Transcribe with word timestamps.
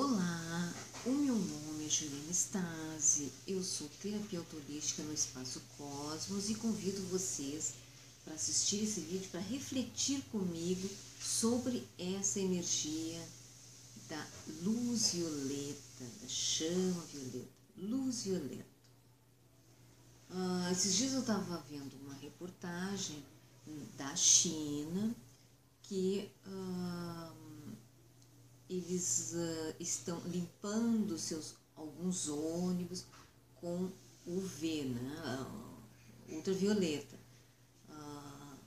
Olá, 0.00 0.72
o 1.06 1.10
meu 1.10 1.34
nome 1.34 1.84
é 1.84 1.88
Juliana 1.90 2.30
Stasi, 2.30 3.32
eu 3.48 3.64
sou 3.64 3.90
terapeuta 4.00 4.54
holística 4.54 5.02
no 5.02 5.12
Espaço 5.12 5.60
Cosmos 5.76 6.48
e 6.48 6.54
convido 6.54 7.02
vocês 7.08 7.74
para 8.24 8.34
assistir 8.34 8.84
esse 8.84 9.00
vídeo, 9.00 9.28
para 9.28 9.40
refletir 9.40 10.22
comigo 10.30 10.88
sobre 11.20 11.84
essa 11.98 12.38
energia 12.38 13.20
da 14.08 14.24
luz 14.62 15.14
violeta, 15.14 16.04
da 16.22 16.28
chama 16.28 17.04
violeta, 17.12 17.50
luz 17.76 18.22
violeta. 18.22 18.66
Ah, 20.30 20.68
esses 20.70 20.94
dias 20.94 21.12
eu 21.12 21.22
estava 21.22 21.64
vendo 21.68 21.96
uma 22.04 22.14
reportagem 22.14 23.20
da 23.96 24.14
China 24.14 25.12
que 25.82 26.30
ah, 26.46 27.32
eles 28.68 29.32
uh, 29.34 29.74
estão 29.80 30.20
limpando 30.26 31.18
seus 31.18 31.54
alguns 31.74 32.28
ônibus 32.28 33.04
com 33.56 33.90
UV, 34.26 34.84
né, 34.84 35.46
ultravioleta, 36.28 37.16
uh, 37.88 38.58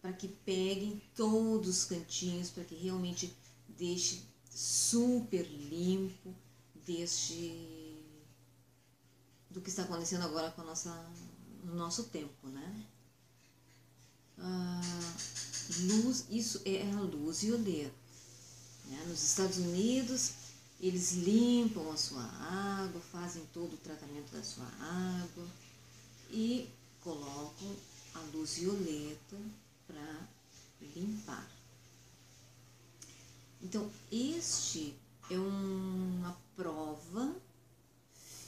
para 0.00 0.12
que 0.12 0.28
peguem 0.28 1.02
todos 1.14 1.68
os 1.68 1.84
cantinhos, 1.84 2.50
para 2.50 2.64
que 2.64 2.74
realmente 2.74 3.36
deixe 3.68 4.22
super 4.48 5.42
limpo 5.42 6.34
deste 6.86 7.98
do 9.50 9.60
que 9.60 9.68
está 9.68 9.82
acontecendo 9.82 10.22
agora 10.22 10.50
com 10.50 10.62
a 10.62 10.64
nossa 10.64 11.12
no 11.62 11.74
nosso 11.74 12.04
tempo, 12.04 12.48
né? 12.48 12.86
Luz, 15.80 16.26
isso 16.28 16.60
é 16.64 16.90
a 16.90 17.00
luz 17.00 17.42
violeta 17.42 18.01
né? 18.92 19.04
Nos 19.08 19.22
Estados 19.22 19.56
Unidos, 19.56 20.34
eles 20.80 21.12
limpam 21.12 21.90
a 21.90 21.96
sua 21.96 22.22
água, 22.22 23.00
fazem 23.00 23.42
todo 23.52 23.74
o 23.74 23.78
tratamento 23.78 24.30
da 24.32 24.42
sua 24.42 24.66
água 24.66 25.46
e 26.30 26.68
colocam 27.02 27.76
a 28.14 28.20
luz 28.34 28.58
violeta 28.58 29.36
para 29.86 30.28
limpar. 30.94 31.50
Então, 33.62 33.90
este 34.10 34.94
é 35.30 35.38
uma 35.38 36.36
prova 36.54 37.34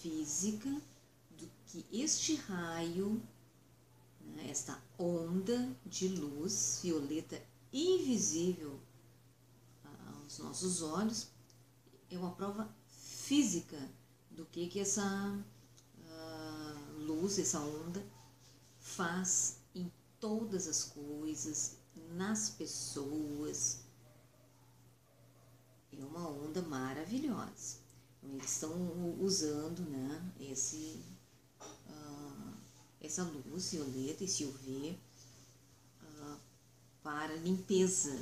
física 0.03 0.69
do 1.39 1.49
que 1.67 1.85
este 1.93 2.35
raio, 2.35 3.23
né, 4.21 4.49
esta 4.51 4.79
onda 4.99 5.71
de 5.87 6.09
luz 6.09 6.81
violeta 6.83 7.41
invisível 7.73 8.79
os 10.35 10.39
nossos 10.39 10.83
olhos, 10.83 11.29
é 12.11 12.19
uma 12.19 12.33
prova 12.33 12.69
física 12.89 13.79
do 14.31 14.45
que, 14.47 14.67
que 14.69 14.81
essa 14.81 15.45
uh, 15.99 16.99
luz, 16.99 17.39
essa 17.39 17.61
onda 17.61 18.05
faz 18.81 19.59
em 19.75 19.91
todas 20.19 20.67
as 20.67 20.85
coisas, 20.85 21.77
nas 22.13 22.51
pessoas. 22.51 23.85
É 25.93 26.05
uma 26.05 26.29
onda 26.29 26.61
maravilhosa. 26.63 27.79
Então, 28.23 28.35
eles 28.35 28.51
estão 28.51 29.21
usando 29.21 29.83
né, 29.83 30.33
esse, 30.41 31.01
uh, 31.89 32.53
essa 33.01 33.23
luz 33.23 33.71
violeta, 33.71 34.25
esse 34.25 34.45
UV, 34.45 34.99
uh, 36.03 36.37
para 37.03 37.37
limpeza 37.37 38.19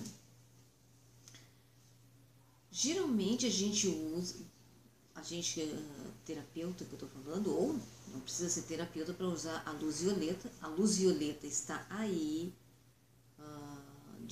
Geralmente 2.75 3.45
a 3.45 3.51
gente 3.51 3.87
usa, 3.87 4.37
a 5.15 5.23
gente 5.23 5.61
é 5.61 5.79
terapeuta 6.25 6.87
que 6.87 6.93
eu 6.93 6.97
estou 6.97 7.09
falando, 7.11 7.55
ou 7.55 7.79
não 8.11 8.21
precisa 8.21 8.49
ser 8.49 8.63
terapeuta 8.63 9.13
para 9.13 9.29
usar 9.29 9.63
a 9.67 9.73
luz 9.73 10.01
violeta. 10.01 10.51
A 10.63 10.69
luz 10.69 10.97
violeta 10.97 11.47
está 11.47 11.87
aí 11.91 12.51
uh, 13.39 14.27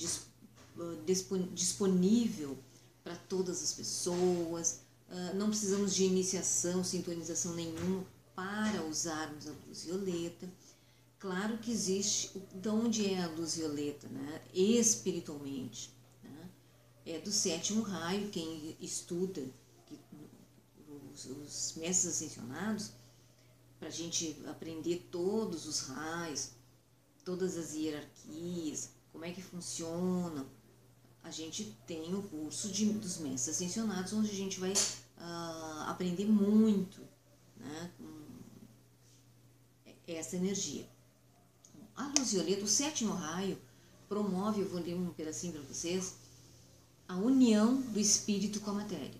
disponível 1.53 2.57
para 3.03 3.15
todas 3.15 3.61
as 3.61 3.73
pessoas. 3.73 4.79
Uh, 5.07 5.35
não 5.35 5.49
precisamos 5.49 5.93
de 5.93 6.05
iniciação, 6.05 6.83
sintonização 6.83 7.53
nenhuma 7.53 8.03
para 8.35 8.83
usarmos 8.85 9.47
a 9.47 9.53
luz 9.67 9.83
violeta. 9.83 10.51
Claro 11.19 11.59
que 11.59 11.69
existe, 11.69 12.41
de 12.55 12.69
onde 12.69 13.05
é 13.05 13.21
a 13.21 13.27
luz 13.27 13.57
violeta, 13.57 14.07
né? 14.07 14.41
Espiritualmente 14.51 16.00
é 17.05 17.19
do 17.19 17.31
sétimo 17.31 17.81
raio, 17.81 18.29
quem 18.29 18.75
estuda 18.79 19.43
os, 21.13 21.25
os 21.25 21.73
mestres 21.77 22.15
ascensionados, 22.15 22.91
para 23.79 23.87
a 23.87 23.91
gente 23.91 24.37
aprender 24.47 25.07
todos 25.11 25.65
os 25.65 25.81
raios, 25.87 26.51
todas 27.25 27.57
as 27.57 27.73
hierarquias, 27.73 28.89
como 29.11 29.25
é 29.25 29.31
que 29.31 29.41
funcionam, 29.41 30.47
a 31.23 31.29
gente 31.29 31.77
tem 31.85 32.13
o 32.13 32.23
curso 32.23 32.69
de, 32.69 32.85
dos 32.93 33.17
mestres 33.17 33.55
ascensionados, 33.55 34.13
onde 34.13 34.31
a 34.31 34.35
gente 34.35 34.59
vai 34.59 34.73
uh, 34.73 35.89
aprender 35.89 36.25
muito 36.25 37.01
né, 37.57 37.91
com 37.97 38.21
essa 40.07 40.35
energia. 40.35 40.89
A 41.95 42.07
luz 42.17 42.31
violeta, 42.33 42.63
o 42.63 42.67
sétimo 42.67 43.13
raio, 43.13 43.61
promove, 44.09 44.61
eu 44.61 44.69
vou 44.69 44.81
ler 44.81 44.95
um 44.95 45.13
pedacinho 45.13 45.53
para 45.53 45.61
vocês, 45.61 46.15
a 47.11 47.15
união 47.17 47.75
do 47.75 47.99
espírito 47.99 48.61
com 48.61 48.71
a 48.71 48.75
matéria. 48.75 49.19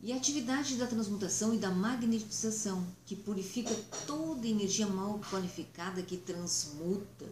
E 0.00 0.14
a 0.14 0.16
atividade 0.16 0.76
da 0.76 0.86
transmutação 0.86 1.54
e 1.54 1.58
da 1.58 1.70
magnetização, 1.70 2.86
que 3.04 3.14
purifica 3.14 3.74
toda 4.06 4.48
energia 4.48 4.86
mal 4.86 5.20
qualificada 5.30 6.02
que 6.02 6.16
transmuta, 6.16 7.26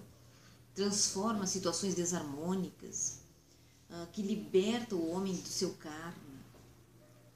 transforma 0.74 1.46
situações 1.46 1.94
desarmônicas, 1.94 3.20
ah, 3.88 4.06
que 4.12 4.20
liberta 4.20 4.94
o 4.94 5.10
homem 5.10 5.34
do 5.34 5.48
seu 5.48 5.70
karma. 5.70 6.30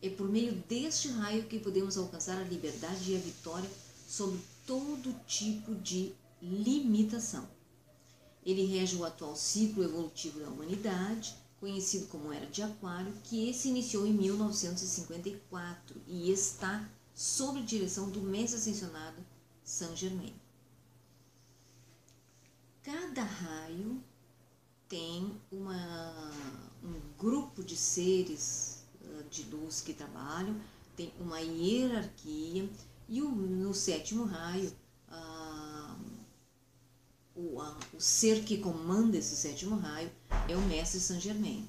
É 0.02 0.10
por 0.10 0.28
meio 0.28 0.52
deste 0.68 1.08
raio 1.08 1.44
que 1.44 1.58
podemos 1.58 1.96
alcançar 1.96 2.36
a 2.36 2.44
liberdade 2.44 3.10
e 3.10 3.16
a 3.16 3.20
vitória 3.20 3.70
sobre 4.06 4.38
todo 4.66 5.18
tipo 5.26 5.74
de 5.76 6.12
limitação. 6.42 7.48
Ele 8.44 8.66
rege 8.66 8.96
o 8.96 9.04
atual 9.04 9.34
ciclo 9.34 9.82
evolutivo 9.82 10.40
da 10.40 10.48
humanidade 10.48 11.42
conhecido 11.64 12.08
como 12.08 12.30
Era 12.30 12.44
de 12.44 12.62
Aquário, 12.62 13.10
que 13.24 13.54
se 13.54 13.70
iniciou 13.70 14.06
em 14.06 14.12
1954 14.12 15.98
e 16.06 16.30
está 16.30 16.86
sob 17.14 17.62
direção 17.62 18.10
do 18.10 18.20
mestre 18.20 18.58
ascensionado 18.58 19.16
Saint 19.64 19.96
Germain. 19.96 20.34
Cada 22.82 23.22
raio 23.22 24.04
tem 24.90 25.40
uma, 25.50 26.30
um 26.82 27.00
grupo 27.18 27.64
de 27.64 27.78
seres 27.78 28.84
uh, 29.00 29.24
de 29.30 29.44
luz 29.44 29.80
que 29.80 29.94
trabalham, 29.94 30.60
tem 30.94 31.14
uma 31.18 31.40
hierarquia 31.40 32.68
e 33.08 33.22
o, 33.22 33.30
no 33.30 33.72
sétimo 33.72 34.24
raio 34.24 34.70
uh, 35.08 35.98
o, 37.34 37.58
uh, 37.58 37.76
o 37.94 38.00
ser 38.00 38.44
que 38.44 38.58
comanda 38.58 39.16
esse 39.16 39.34
sétimo 39.34 39.76
raio 39.76 40.10
é 40.48 40.56
o 40.56 40.60
mestre 40.62 41.00
Saint 41.00 41.20
Germain. 41.20 41.68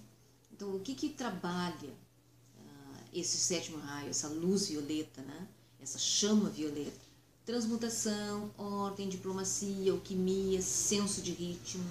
Então, 0.51 0.75
o 0.75 0.79
que 0.79 0.95
que 0.95 1.09
trabalha 1.09 1.89
uh, 1.89 2.97
esse 3.13 3.37
sétimo 3.37 3.77
raio, 3.77 4.09
essa 4.09 4.27
luz 4.27 4.67
violeta, 4.67 5.21
né? 5.21 5.47
essa 5.79 5.97
chama 5.97 6.49
violeta? 6.49 7.05
Transmutação, 7.45 8.51
ordem, 8.57 9.07
diplomacia, 9.07 9.91
alquimia, 9.91 10.61
senso 10.61 11.21
de 11.21 11.31
ritmo, 11.31 11.85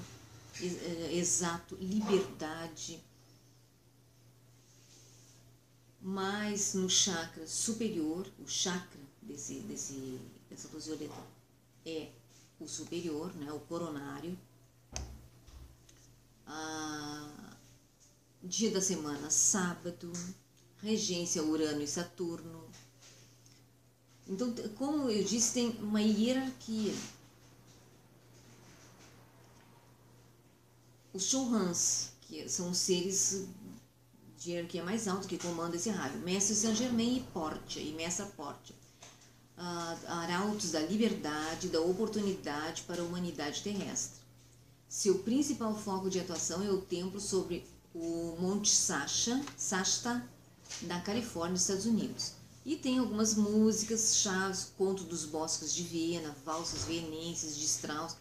eh, 0.61 1.11
exato, 1.13 1.77
liberdade. 1.77 3.01
Mas 6.01 6.75
no 6.75 6.91
chakra 6.91 7.47
superior, 7.47 8.27
o 8.45 8.49
chakra 8.49 9.01
desse, 9.23 9.61
desse, 9.61 10.19
dessa 10.51 10.69
luz 10.73 10.87
violeta 10.87 11.15
é 11.87 12.09
o 12.59 12.67
superior, 12.67 13.33
né, 13.37 13.53
o 13.53 13.61
coronário, 13.61 14.37
ah, 16.47 17.55
dia 18.43 18.71
da 18.71 18.81
semana, 18.81 19.31
sábado, 19.31 20.13
regência 20.83 21.43
Urano 21.43 21.83
e 21.83 21.87
Saturno. 21.87 22.69
Então, 24.29 24.55
como 24.77 25.11
eu 25.11 25.25
disse, 25.25 25.55
tem 25.55 25.71
uma 25.81 26.01
hierarquia. 26.01 26.95
Os 31.13 31.25
Chouhans, 31.25 32.13
que 32.23 32.49
são 32.49 32.71
os 32.71 32.79
seres 32.79 33.47
de 34.39 34.51
hierarquia 34.51 34.85
mais 34.85 35.07
alta 35.09 35.29
que 35.29 35.39
comandam 35.39 35.77
esse 35.77 35.91
raio. 35.91 36.19
Mestre 36.19 36.55
Saint 36.55 36.77
Germain 36.77 37.19
e 37.19 37.21
Portia, 37.33 37.83
e 37.83 37.93
Mestra 37.93 38.27
Portia. 38.27 38.77
Ah, 39.57 39.97
arautos 40.07 40.73
da 40.73 40.81
liberdade, 40.81 41.69
da 41.69 41.81
oportunidade 41.81 42.83
para 42.83 43.01
a 43.01 43.05
humanidade 43.05 43.63
terrestre. 43.63 44.24
Seu 44.95 45.19
principal 45.19 45.77
foco 45.77 46.09
de 46.09 46.21
atuação 46.21 46.63
é 46.63 46.71
o 46.71 46.81
templo 46.81 47.21
sobre 47.21 47.67
o 47.93 48.37
Monte 48.39 48.71
Sacha, 48.71 49.45
Sasta, 49.57 50.25
da 50.83 51.01
Califórnia, 51.01 51.57
Estados 51.57 51.85
Unidos. 51.85 52.35
E 52.65 52.77
tem 52.77 53.01
algumas 53.01 53.35
músicas 53.35 54.19
chaves, 54.19 54.73
Conto 54.79 55.03
dos 55.03 55.25
Bosques 55.25 55.75
de 55.75 55.83
Viena, 55.83 56.33
Valsas 56.45 56.85
Vienenses 56.85 57.57
de 57.57 57.65
Strauss, 57.65 58.17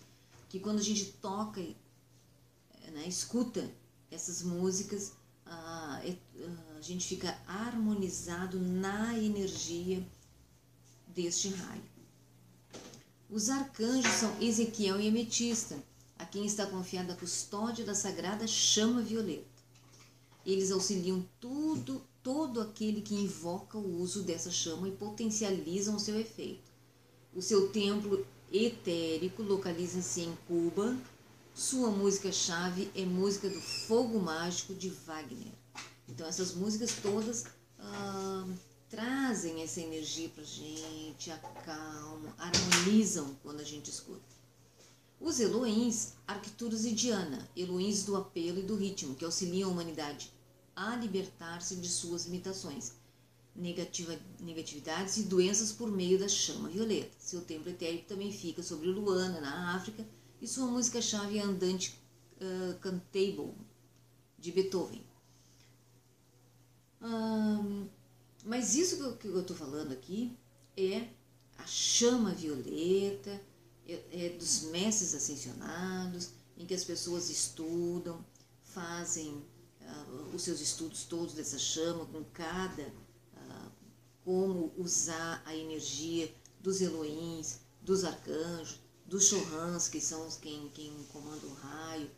que 0.50 0.60
quando 0.60 0.80
a 0.80 0.84
gente 0.84 1.06
toca, 1.22 1.62
né, 1.62 3.08
escuta 3.08 3.70
essas 4.10 4.42
músicas, 4.42 5.12
a, 5.46 6.02
a 6.75 6.81
gente 6.81 7.08
fica 7.08 7.38
harmonizado 7.46 8.58
na 8.58 9.16
energia 9.16 10.04
deste 11.08 11.50
raio. 11.50 11.84
Os 13.30 13.52
arcanjos 13.52 14.12
são 14.14 14.36
Ezequiel 14.42 15.00
e 15.00 15.08
Ametista, 15.08 15.78
quem 16.33 16.47
está 16.47 16.65
confiada 16.65 17.13
a 17.13 17.15
custódia 17.15 17.85
da 17.85 17.94
sagrada 17.94 18.47
chama 18.47 19.03
violeta. 19.03 19.45
Eles 20.44 20.71
auxiliam 20.71 21.24
tudo, 21.39 22.01
todo 22.24 22.59
aquele 22.59 23.01
que 23.01 23.13
invoca 23.13 23.77
o 23.77 24.01
uso 24.01 24.24
dessa 24.24 24.50
chama 24.50 24.88
e 24.88 24.91
potencializam 24.91 25.95
o 25.95 26.00
seu 26.00 26.19
efeito. 26.19 26.71
O 27.35 27.41
seu 27.41 27.69
templo 27.69 28.25
etérico 28.51 29.44
localiza-se 29.44 30.21
em 30.21 30.35
Cuba. 30.47 30.97
Sua 31.53 31.91
música-chave 31.91 32.89
é 32.95 33.06
música 33.06 33.47
do 33.47 33.62
Fogo 33.62 34.19
Mágico 34.19 34.74
de 34.74 34.89
Wagner. 34.89 35.53
Então, 36.09 36.25
essas 36.25 36.56
músicas 36.56 36.94
todas 37.00 37.45
ah, 37.77 38.47
trazem 38.89 39.62
essa 39.62 39.79
energia 39.79 40.29
para 40.29 40.44
gente, 40.44 41.29
acalmam, 41.29 42.33
harmonizam 42.39 43.38
quando 43.44 43.59
a 43.59 43.63
gente 43.63 43.91
escuta. 43.91 44.32
Os 45.24 45.40
Elohims, 45.40 46.16
Arcturus 46.28 46.84
e 46.84 46.92
Diana, 46.92 47.50
Elohims 47.56 48.04
do 48.04 48.18
apelo 48.18 48.60
e 48.60 48.64
do 48.64 48.75
ritmo, 48.75 49.16
que 49.16 49.24
auxiliam 49.24 49.70
a 49.70 49.72
humanidade 49.72 50.30
a 50.75 50.98
libertar-se 50.98 51.78
de 51.78 51.88
suas 51.88 52.25
limitações, 52.25 52.92
negativa, 53.56 54.20
negatividades 54.42 55.16
e 55.16 55.24
doenças 55.24 55.72
por 55.72 55.90
meio 55.90 56.20
da 56.20 56.28
chama 56.28 56.68
violeta. 56.68 57.16
Seu 57.18 57.40
templo 57.40 57.70
etérico 57.70 58.10
também 58.10 58.34
fica 58.34 58.62
sobre 58.62 58.90
Luana, 58.90 59.40
na 59.40 59.74
África, 59.74 60.06
e 60.42 60.48
sua 60.48 60.68
música-chave 60.68 61.38
é 61.38 61.42
Andante 61.42 61.98
uh, 62.42 62.78
Cantable, 62.80 63.54
de 64.38 64.52
Beethoven. 64.52 65.06
mas 68.44 68.75
isso 68.75 69.16
que 69.16 69.28
eu 69.30 69.40
estou 69.40 69.56
falando 69.56 69.94
aqui 69.94 70.38
é 70.75 71.08
a 71.58 71.66
chama 71.66 72.34
violeta, 72.34 73.42
é, 73.88 74.30
dos 74.30 74.63
mestres 74.63 75.13
ascensionados, 75.13 76.30
em 76.57 76.65
que 76.65 76.74
as 76.74 76.83
pessoas 76.83 77.30
estudam, 77.30 78.24
fazem 78.63 79.30
uh, 79.81 80.35
os 80.35 80.41
seus 80.41 80.62
estudos 80.62 81.03
todos 81.03 81.33
dessa 81.33 81.59
chama, 81.59 82.06
com 82.06 82.24
cada 82.33 82.83
uh, 82.83 83.71
como 84.24 84.74
usar 84.77 85.41
a 85.45 85.56
energia 85.56 86.33
dos 86.62 86.81
Elohims, 86.81 87.59
dos 87.81 88.03
arcanjos, 88.03 88.80
dos 89.06 89.27
Chohans, 89.27 89.89
que 89.89 90.00
são 90.00 90.27
quem, 90.41 90.69
quem 90.69 90.91
comandam 91.12 91.50
o 91.50 91.53
raio. 91.53 92.09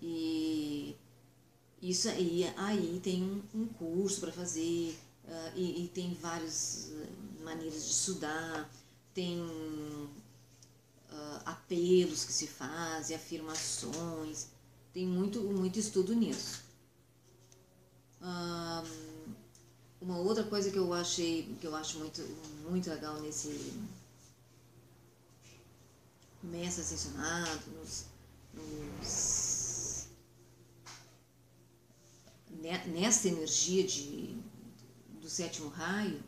E 0.00 0.96
isso 1.80 2.08
aí, 2.08 2.44
aí 2.56 3.00
tem 3.02 3.22
um, 3.22 3.42
um 3.54 3.66
curso 3.66 4.20
para 4.20 4.32
fazer, 4.32 4.98
uh, 5.24 5.52
e, 5.54 5.84
e, 5.84 5.88
tem 5.88 6.14
várias 6.14 6.90
maneiras 7.44 7.84
de 7.84 7.90
estudar, 7.90 8.70
tem 9.12 9.38
uh, 11.12 11.42
apelos 11.44 12.24
que 12.24 12.32
se 12.32 12.46
fazem, 12.46 13.16
afirmações, 13.16 14.48
tem 14.92 15.06
muito, 15.06 15.40
muito 15.40 15.78
estudo 15.78 16.14
nisso. 16.14 16.62
Uh, 18.20 19.22
uma 20.00 20.18
outra 20.18 20.44
coisa 20.44 20.70
que 20.70 20.78
eu 20.78 20.92
achei, 20.92 21.54
que 21.60 21.66
eu 21.66 21.74
acho 21.76 21.98
muito, 21.98 22.22
muito 22.68 22.90
legal 22.90 23.20
nesse 23.20 23.48
mestre 26.42 26.82
ascensionado, 26.82 27.70
nos, 27.70 28.06
nos, 28.52 30.08
nessa 32.86 33.28
energia 33.28 33.84
de, 33.86 34.36
do 35.20 35.30
sétimo 35.30 35.68
raio, 35.68 36.22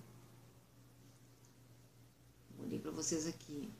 ler 2.75 2.81
para 2.81 2.91
vocês 2.91 3.27
aqui. 3.27 3.71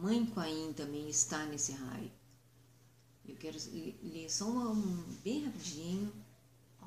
Mãe 0.00 0.26
Quain 0.26 0.72
também 0.74 1.08
está 1.08 1.44
nesse 1.46 1.72
raio. 1.72 2.10
Eu 3.26 3.34
quero 3.36 3.58
ler 4.02 4.30
só 4.30 4.46
uma, 4.46 4.70
um 4.70 5.02
bem 5.24 5.44
rapidinho. 5.44 6.12
Ó. 6.82 6.86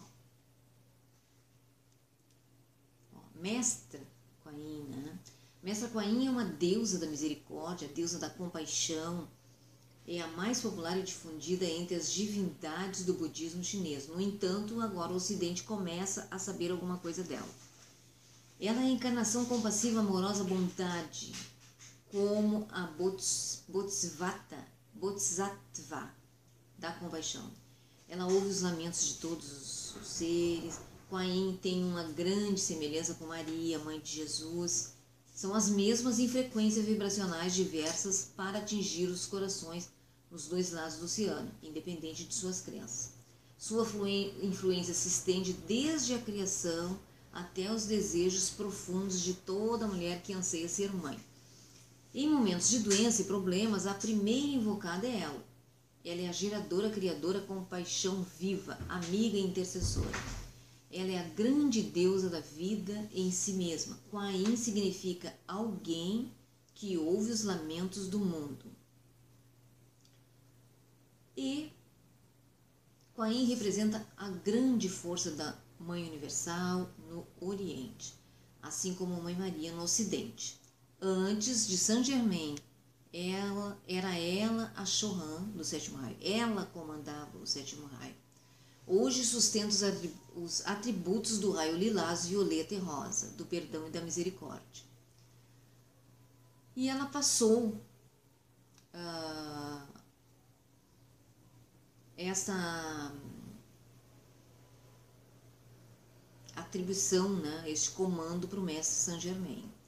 Ó, 3.16 3.20
Mestra 3.42 4.02
Quain, 4.44 4.84
né? 4.90 5.20
Mestra 5.62 5.90
Quain 5.90 6.28
é 6.28 6.30
uma 6.30 6.46
deusa 6.46 7.00
da 7.00 7.08
misericórdia, 7.08 7.88
deusa 7.88 8.20
da 8.20 8.30
compaixão. 8.30 9.28
É 10.08 10.22
a 10.22 10.28
mais 10.30 10.62
popular 10.62 10.98
e 10.98 11.04
difundida 11.04 11.66
entre 11.66 11.96
as 11.96 12.12
divindades 12.12 13.04
do 13.06 13.14
budismo 13.14 13.64
chinês. 13.64 14.08
No 14.08 14.20
entanto, 14.20 14.82
agora 14.82 15.12
o 15.12 15.18
Ocidente 15.18 15.64
começa 15.64 16.28
a 16.32 16.40
saber 16.40 16.72
alguma 16.72 16.98
coisa 16.98 17.24
dela. 17.24 17.50
Ela 18.60 18.82
é 18.82 18.86
a 18.86 18.90
encarnação 18.90 19.46
compassiva, 19.46 20.00
amorosa, 20.00 20.44
bondade, 20.44 21.34
como 22.12 22.68
a 22.72 22.88
Bodhisattva, 23.68 24.66
Bodhisattva 24.94 26.14
da 26.78 26.92
compaixão. 26.94 27.50
Ela 28.08 28.26
ouve 28.26 28.48
os 28.48 28.62
lamentos 28.62 29.06
de 29.06 29.14
todos 29.16 29.96
os 29.96 30.08
seres. 30.08 30.80
Quain 31.10 31.58
tem 31.62 31.84
uma 31.84 32.04
grande 32.04 32.60
semelhança 32.60 33.14
com 33.16 33.26
Maria, 33.26 33.80
mãe 33.80 34.00
de 34.00 34.16
Jesus. 34.16 34.94
São 35.34 35.54
as 35.54 35.70
mesmas 35.70 36.20
em 36.20 36.28
frequências 36.28 36.86
vibracionais 36.86 37.54
diversas 37.54 38.30
para 38.36 38.60
atingir 38.60 39.08
os 39.08 39.26
corações 39.26 39.90
nos 40.30 40.48
dois 40.48 40.72
lados 40.72 40.98
do 40.98 41.06
oceano, 41.06 41.52
independente 41.64 42.26
de 42.26 42.34
suas 42.34 42.62
crenças. 42.62 43.12
Sua 43.58 43.86
influência 44.42 44.94
se 44.94 45.08
estende 45.08 45.54
desde 45.54 46.14
a 46.14 46.20
criação 46.20 47.00
até 47.32 47.72
os 47.72 47.86
desejos 47.86 48.50
profundos 48.50 49.20
de 49.22 49.34
toda 49.34 49.88
mulher 49.88 50.22
que 50.22 50.34
anseia 50.34 50.68
ser 50.68 50.94
mãe. 50.94 51.20
Em 52.14 52.28
momentos 52.28 52.70
de 52.70 52.80
doença 52.80 53.22
e 53.22 53.26
problemas, 53.26 53.86
a 53.86 53.94
primeira 53.94 54.48
invocada 54.48 55.06
é 55.06 55.20
ela. 55.20 55.46
Ela 56.04 56.22
é 56.22 56.30
a 56.30 56.32
geradora, 56.32 56.90
criadora, 56.90 57.39
compaixão 57.42 58.25
viva, 58.39 58.80
amiga 58.89 59.38
e 59.38 59.42
intercessora. 59.42 60.18
Ela 60.92 61.12
é 61.12 61.20
a 61.20 61.30
grande 61.30 61.84
deusa 61.84 62.28
da 62.28 62.39
vida 62.39 63.08
em 63.13 63.30
si 63.32 63.54
mesma. 63.54 64.00
Quain 64.10 64.56
significa 64.56 65.32
alguém 65.48 66.32
que 66.74 66.98
ouve 66.98 67.32
os 67.32 67.44
lamentos 67.44 68.08
do 68.08 68.18
mundo. 68.18 68.66
E 71.38 71.72
Quain 73.16 73.46
representa 73.46 74.04
a 74.18 74.30
grande 74.30 74.89
força 74.89 75.30
da 75.32 75.56
Mãe 75.80 76.08
Universal 76.08 76.89
no 77.08 77.28
Oriente, 77.39 78.16
assim 78.62 78.96
como 78.96 79.13
a 79.13 79.22
Mãe 79.22 79.36
Maria 79.36 79.72
no 79.74 79.84
Ocidente. 79.84 80.59
Antes 81.01 81.68
de 81.68 81.77
Saint 81.77 82.06
Germain, 82.06 82.56
ela 83.13 83.77
era 83.88 84.18
ela 84.18 84.72
a 84.75 84.86
Chohan 84.86 85.44
do 85.56 85.63
sétimo 85.63 85.98
raio. 85.98 86.18
Ela 86.22 86.65
comandava 86.65 87.38
o 87.38 87.48
sétimo 87.48 87.88
raio. 87.88 88.15
Hoje 88.86 89.24
sustenta 89.24 89.70
os 90.36 90.65
atributos 90.65 91.39
do 91.39 91.51
raio 91.51 91.77
lilás, 91.77 92.25
violeta 92.25 92.74
e 92.74 92.79
rosa, 92.79 93.29
do 93.32 93.46
perdão 93.46 93.88
e 93.88 93.91
da 93.91 94.01
misericórdia. 94.01 94.84
E 96.75 96.89
ela 96.89 97.06
passou 97.06 97.79
uh, 98.94 99.88
essa 102.18 103.13
atribuição, 106.56 107.29
né, 107.29 107.70
esse 107.70 107.91
comando 107.91 108.48
para 108.48 108.60
o 108.60 108.63
mestre 108.63 108.96
Saint 108.96 109.22
Germain. 109.22 109.78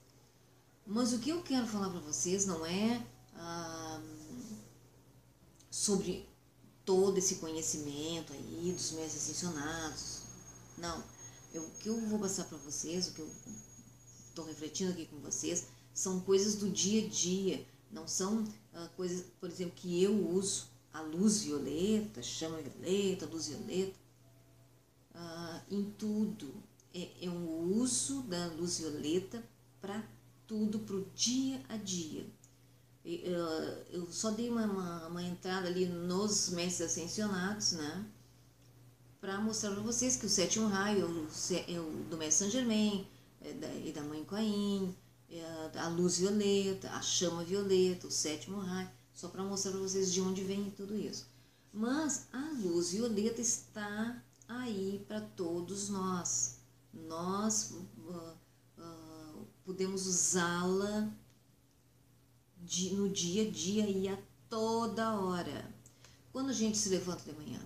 Mas 0.93 1.13
o 1.13 1.19
que 1.19 1.29
eu 1.29 1.41
quero 1.41 1.65
falar 1.65 1.89
para 1.89 2.01
vocês 2.01 2.45
não 2.45 2.65
é 2.65 3.01
ah, 3.35 4.01
sobre 5.69 6.27
todo 6.83 7.17
esse 7.17 7.35
conhecimento 7.35 8.33
aí 8.33 8.73
dos 8.73 8.91
mestres 8.91 9.23
ascensionados. 9.23 10.23
Não. 10.77 11.01
Eu, 11.53 11.63
o 11.63 11.71
que 11.79 11.87
eu 11.87 11.97
vou 12.07 12.19
passar 12.19 12.43
para 12.43 12.57
vocês, 12.57 13.07
o 13.07 13.13
que 13.13 13.21
eu 13.21 13.31
estou 14.27 14.43
refletindo 14.43 14.91
aqui 14.91 15.05
com 15.05 15.17
vocês, 15.19 15.67
são 15.93 16.19
coisas 16.19 16.55
do 16.55 16.69
dia 16.69 17.05
a 17.05 17.09
dia. 17.09 17.65
Não 17.89 18.05
são 18.05 18.45
ah, 18.73 18.89
coisas, 18.97 19.25
por 19.39 19.49
exemplo, 19.49 19.73
que 19.77 20.03
eu 20.03 20.13
uso 20.13 20.67
a 20.91 20.99
luz 20.99 21.43
violeta, 21.43 22.21
chama 22.21 22.61
violeta, 22.61 23.25
luz 23.27 23.47
violeta, 23.47 23.97
ah, 25.15 25.63
em 25.71 25.89
tudo. 25.91 26.53
É, 26.93 27.27
é 27.27 27.29
um 27.29 27.79
uso 27.79 28.23
da 28.23 28.47
luz 28.47 28.79
violeta 28.79 29.41
para 29.79 30.05
tudo 30.51 30.79
para 30.79 30.97
o 30.97 31.05
dia 31.15 31.63
a 31.69 31.77
dia. 31.77 32.29
Eu 33.05 34.05
só 34.11 34.31
dei 34.31 34.49
uma, 34.49 34.65
uma, 34.65 35.07
uma 35.07 35.23
entrada 35.23 35.69
ali 35.69 35.85
nos 35.85 36.49
mestres 36.49 36.91
ascensionados, 36.91 37.71
né? 37.71 38.05
Para 39.21 39.39
mostrar 39.39 39.71
para 39.71 39.79
vocês 39.81 40.17
que 40.17 40.25
o 40.25 40.29
sétimo 40.29 40.67
raio 40.67 41.05
é 41.67 41.79
o 41.79 42.03
do 42.09 42.17
mestre 42.17 42.49
Saint 42.49 42.51
Germain 42.51 43.07
é 43.39 43.81
e 43.85 43.93
da 43.93 44.01
mãe 44.01 44.25
Coaim, 44.25 44.93
é 45.29 45.79
a 45.79 45.87
luz 45.87 46.17
violeta, 46.17 46.89
a 46.89 47.01
chama 47.01 47.45
violeta, 47.45 48.07
o 48.07 48.11
sétimo 48.11 48.59
raio, 48.59 48.89
só 49.13 49.29
para 49.29 49.43
mostrar 49.43 49.71
para 49.71 49.79
vocês 49.79 50.11
de 50.11 50.19
onde 50.19 50.43
vem 50.43 50.69
tudo 50.71 50.97
isso. 50.97 51.27
Mas 51.71 52.27
a 52.33 52.51
luz 52.61 52.91
violeta 52.91 53.39
está 53.39 54.21
aí 54.49 55.05
para 55.07 55.21
todos 55.21 55.87
nós. 55.87 56.57
Nós 56.93 57.73
podemos 59.65 60.07
usá-la 60.07 61.11
no 62.93 63.09
dia 63.09 63.47
a 63.47 63.49
dia 63.49 63.89
e 63.89 64.07
a 64.07 64.17
toda 64.49 65.19
hora. 65.19 65.73
Quando 66.31 66.49
a 66.49 66.53
gente 66.53 66.77
se 66.77 66.89
levanta 66.89 67.23
de 67.23 67.37
manhã, 67.37 67.59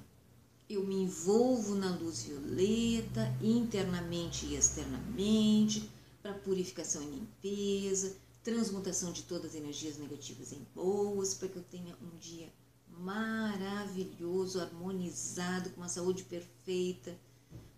eu 0.70 0.84
me 0.84 0.96
envolvo 0.96 1.75
na 1.75 1.96
luz 1.96 2.24
violeta, 2.24 3.32
internamente 3.42 4.46
e 4.48 4.56
externamente, 4.56 5.90
para 6.22 6.34
purificação 6.34 7.04
e 7.04 7.06
limpeza, 7.06 8.16
transmutação 8.44 9.12
de 9.12 9.24
todas 9.24 9.52
as 9.52 9.56
energias 9.56 9.98
negativas 9.98 10.52
em 10.52 10.66
boas, 10.74 11.34
para 11.34 11.50
que 11.50 11.58
eu 11.58 11.64
tenha 11.64 11.96
um 12.02 12.18
dia 12.18 12.52
maravilhoso, 12.98 14.60
harmonizado, 14.60 15.70
com 15.72 15.82
uma 15.82 15.90
saúde 15.90 16.24
perfeita, 16.24 17.16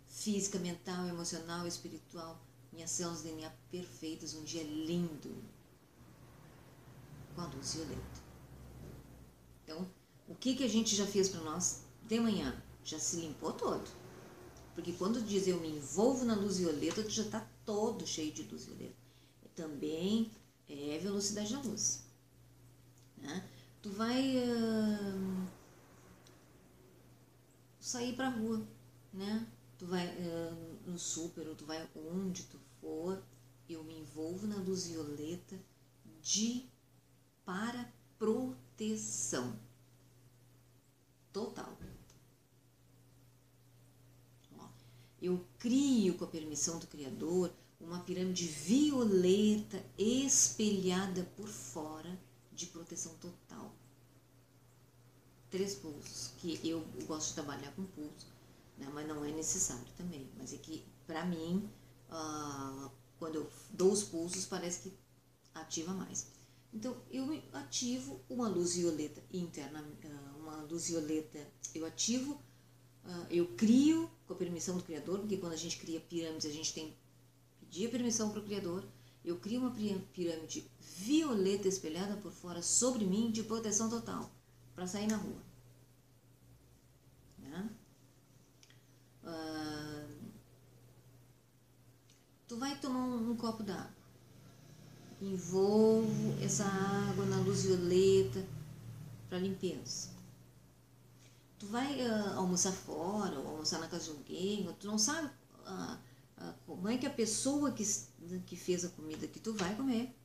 física, 0.07 0.57
mental, 0.59 1.07
emocional, 1.07 1.67
espiritual, 1.67 2.41
minhas 2.77 2.91
células 2.91 3.23
DNA 3.23 3.49
perfeitas, 3.71 4.35
um 4.35 4.43
dia 4.43 4.61
lindo, 4.61 5.35
com 7.33 7.41
a 7.41 7.47
luz 7.47 7.73
violeta. 7.73 8.21
Então, 9.63 9.89
o 10.27 10.35
que, 10.35 10.55
que 10.55 10.63
a 10.63 10.69
gente 10.69 10.95
já 10.95 11.07
fez 11.07 11.27
para 11.27 11.41
nós 11.41 11.81
de 12.03 12.19
manhã? 12.19 12.55
Já 12.83 12.99
se 12.99 13.17
limpou 13.17 13.51
todo. 13.51 13.89
Porque 14.75 14.93
quando 14.93 15.23
diz 15.23 15.47
eu 15.47 15.59
me 15.59 15.69
envolvo 15.69 16.23
na 16.23 16.35
luz 16.35 16.59
violeta, 16.59 17.01
tu 17.01 17.09
já 17.09 17.23
está 17.23 17.49
todo 17.65 18.05
cheio 18.05 18.31
de 18.31 18.43
luz 18.43 18.65
violeta. 18.65 18.95
Também 19.55 20.31
é 20.69 20.99
velocidade 20.99 21.51
da 21.51 21.61
luz. 21.61 22.03
Né? 23.17 23.43
Tu 23.81 23.89
vai 23.89 24.37
uh, 24.37 25.47
sair 27.79 28.15
pra 28.15 28.29
rua, 28.29 28.63
né? 29.11 29.47
Tu 29.79 29.87
vai 29.87 30.07
uh, 30.07 30.77
no 30.85 30.99
super 30.99 31.47
ou 31.47 31.55
tu 31.55 31.65
vai 31.65 31.89
onde 31.95 32.43
tu 32.43 32.66
for, 32.87 33.21
eu 33.67 33.83
me 33.83 33.99
envolvo 33.99 34.47
na 34.47 34.55
luz 34.55 34.87
violeta 34.87 35.59
de 36.21 36.65
para 37.45 37.91
proteção 38.17 39.59
total. 41.33 41.77
Eu 45.21 45.45
crio 45.57 46.15
com 46.15 46.25
a 46.25 46.27
permissão 46.27 46.77
do 46.77 46.87
Criador 46.87 47.51
uma 47.79 47.99
pirâmide 48.01 48.47
violeta 48.47 49.83
espelhada 49.97 51.23
por 51.35 51.47
fora 51.47 52.17
de 52.53 52.67
proteção 52.67 53.15
total. 53.15 53.73
Três 55.49 55.75
pulsos, 55.75 56.33
que 56.37 56.59
eu 56.63 56.81
gosto 57.07 57.29
de 57.29 57.33
trabalhar 57.33 57.71
com 57.73 57.83
pulso, 57.83 58.27
né, 58.77 58.87
mas 58.93 59.07
não 59.07 59.25
é 59.25 59.31
necessário 59.31 59.87
também. 59.97 60.29
Mas 60.37 60.53
é 60.53 60.57
que, 60.57 60.83
para 61.07 61.25
mim, 61.25 61.67
uh, 62.09 62.91
quando 63.19 63.35
eu 63.35 63.49
dou 63.71 63.91
os 63.91 64.03
pulsos, 64.03 64.45
parece 64.45 64.89
que 64.89 64.97
ativa 65.53 65.93
mais. 65.93 66.27
Então, 66.73 66.95
eu 67.09 67.41
ativo 67.53 68.19
uma 68.29 68.47
luz 68.47 68.75
violeta 68.75 69.23
interna, 69.33 69.81
uh, 69.81 70.39
uma 70.39 70.57
luz 70.63 70.87
violeta, 70.89 71.39
eu 71.73 71.85
ativo 71.85 72.39
ah, 73.07 73.25
eu 73.29 73.47
crio 73.55 74.11
com 74.25 74.33
a 74.33 74.35
permissão 74.35 74.75
do 74.75 74.83
Criador, 74.83 75.19
porque 75.19 75.37
quando 75.37 75.53
a 75.53 75.57
gente 75.57 75.77
cria 75.77 75.99
pirâmides, 75.99 76.45
a 76.45 76.51
gente 76.51 76.73
tem 76.73 76.89
que 76.89 76.97
pedir 77.61 77.87
a 77.87 77.89
permissão 77.89 78.29
para 78.29 78.41
o 78.41 78.43
Criador. 78.43 78.83
Eu 79.23 79.37
crio 79.39 79.61
uma 79.61 79.71
pirâmide 79.71 80.69
violeta 80.79 81.67
espelhada 81.67 82.17
por 82.17 82.31
fora 82.31 82.61
sobre 82.61 83.05
mim 83.05 83.31
de 83.31 83.43
proteção 83.43 83.89
total 83.89 84.29
para 84.75 84.87
sair 84.87 85.07
na 85.07 85.15
rua. 85.15 85.41
Né? 87.37 87.69
Uh, 89.23 90.09
tu 92.57 92.59
vai 92.59 92.75
tomar 92.77 93.05
um, 93.05 93.31
um 93.31 93.35
copo 93.35 93.61
d'água. 93.61 93.95
Envolvo 95.21 96.35
essa 96.41 96.65
água 96.65 97.23
na 97.25 97.37
luz 97.37 97.63
violeta 97.63 98.43
para 99.29 99.37
limpeza 99.37 100.17
tu 101.59 101.65
vai 101.65 102.07
uh, 102.07 102.37
almoçar 102.37 102.71
fora 102.71 103.39
ou 103.39 103.47
almoçar 103.47 103.79
na 103.79 103.87
casa 103.87 104.05
de 104.05 104.11
alguém, 104.11 104.71
tu 104.79 104.85
não 104.85 104.97
sabe 104.97 105.27
uh, 105.65 105.93
uh, 106.37 106.53
como 106.67 106.87
é 106.87 106.99
que 106.99 107.05
a 107.07 107.09
pessoa 107.09 107.71
que, 107.71 107.83
que 108.45 108.55
fez 108.55 108.85
a 108.85 108.89
comida 108.89 109.27
que 109.27 109.39
tu 109.39 109.55
vai 109.55 109.75
comer 109.75 110.15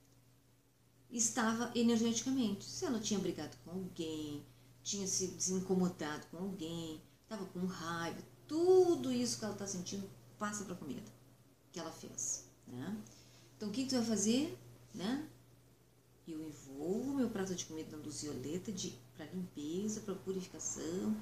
estava 1.11 1.71
energeticamente. 1.75 2.65
Se 2.65 2.85
ela 2.85 3.01
tinha 3.01 3.19
brigado 3.19 3.57
com 3.65 3.71
alguém, 3.71 4.45
tinha 4.83 5.07
se 5.07 5.29
desincomodado 5.29 6.27
com 6.31 6.37
alguém, 6.37 7.01
estava 7.23 7.47
com 7.47 7.65
raiva, 7.65 8.21
tudo 8.47 9.11
isso 9.11 9.39
que 9.39 9.45
ela 9.47 9.55
está 9.55 9.67
sentindo 9.67 10.07
passa 10.39 10.65
para 10.65 10.75
a 10.75 10.77
comida 10.77 11.22
que 11.73 11.81
ela 11.81 11.91
fez. 11.91 12.45
Né? 12.67 12.97
Então 13.57 13.69
o 13.69 13.73
que, 13.73 13.85
que 13.85 13.91
tu 13.91 13.97
vai 13.97 14.05
fazer? 14.05 14.59
Né? 14.95 15.27
Eu 16.29 16.41
envolvo 16.41 17.15
meu 17.15 17.31
prato 17.31 17.55
de 17.55 17.65
comida 17.65 17.97
na 17.97 18.03
luz 18.03 18.23
violeta 18.23 18.73
para 19.17 19.27
limpeza, 19.27 20.01
para 20.01 20.15
purificação, 20.15 21.17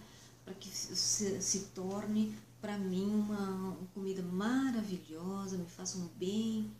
para 0.44 0.54
que 0.54 0.68
se, 0.68 1.40
se 1.40 1.60
torne 1.74 2.36
para 2.60 2.76
mim 2.76 3.08
uma, 3.08 3.50
uma, 3.50 3.86
comida 3.94 4.22
maravilhosa, 4.22 5.56
me 5.56 5.66
faça 5.66 5.96
um 5.96 6.06
bem 6.18 6.70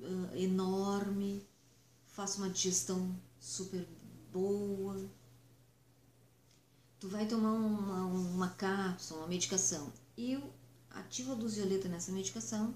uh, 0.00 0.36
enorme, 0.36 1.46
faça 2.06 2.38
uma 2.38 2.50
digestão 2.50 3.14
super 3.38 3.86
boa. 4.32 5.08
Tu 6.98 7.08
vai 7.08 7.26
tomar 7.26 7.52
uma, 7.52 8.06
uma 8.06 8.48
cápsula, 8.48 9.20
uma 9.20 9.28
medicação. 9.28 9.92
Eu 10.16 10.52
ativo 10.98 11.32
a 11.32 11.34
luz 11.34 11.54
violeta 11.54 11.88
nessa 11.88 12.12
medicação 12.12 12.74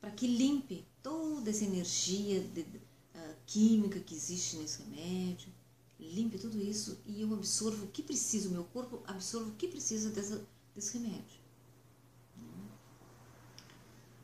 para 0.00 0.10
que 0.10 0.26
limpe 0.26 0.86
toda 1.02 1.50
essa 1.50 1.64
energia 1.64 2.40
de, 2.40 2.60
uh, 2.60 3.36
química 3.46 4.00
que 4.00 4.14
existe 4.14 4.56
nesse 4.56 4.82
remédio 4.82 5.52
limpe 5.98 6.38
tudo 6.38 6.60
isso 6.60 6.98
e 7.06 7.20
eu 7.22 7.34
absorvo 7.34 7.86
o 7.86 7.88
que 7.88 8.02
preciso, 8.02 8.48
o 8.48 8.52
meu 8.52 8.64
corpo 8.64 9.02
absorve 9.06 9.50
o 9.50 9.54
que 9.54 9.66
precisa 9.66 10.10
dessa, 10.10 10.46
desse 10.74 10.98
remédio. 10.98 11.38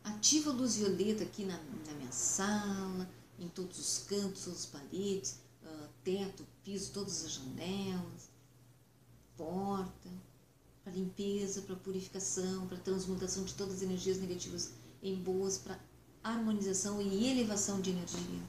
Ativa 0.04 0.50
a 0.50 0.52
luz 0.52 0.76
violeta 0.76 1.24
aqui 1.24 1.44
na, 1.44 1.56
na 1.86 1.92
minha 1.94 2.12
sala, 2.12 3.10
em 3.38 3.48
todos 3.48 3.78
os 3.78 3.98
cantos, 4.06 4.44
todas 4.44 4.60
as 4.60 4.66
paredes, 4.66 5.40
uh, 5.62 5.88
teto, 6.04 6.46
piso, 6.62 6.92
todas 6.92 7.24
as 7.24 7.32
janelas, 7.32 8.30
porta, 9.36 10.10
para 10.84 10.92
limpeza, 10.92 11.62
para 11.62 11.74
purificação, 11.74 12.66
para 12.66 12.76
transmutação 12.76 13.42
de 13.42 13.54
todas 13.54 13.76
as 13.76 13.82
energias 13.82 14.18
negativas 14.18 14.72
em 15.02 15.16
boas, 15.16 15.56
para 15.56 15.80
harmonização 16.22 17.00
e 17.00 17.30
elevação 17.30 17.80
de 17.80 17.90
energia. 17.90 18.42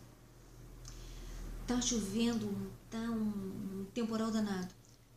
Tá 1.66 1.82
chovendo, 1.82 2.72
tá 2.92 3.00
um, 3.00 3.82
um 3.82 3.86
temporal 3.94 4.30
danado. 4.30 4.74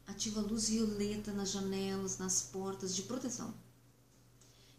Ativa 0.07 0.41
a 0.41 0.43
luz 0.43 0.69
violeta 0.69 1.33
nas 1.33 1.51
janelas, 1.51 2.19
nas 2.19 2.41
portas 2.41 2.95
de 2.95 3.03
proteção. 3.03 3.53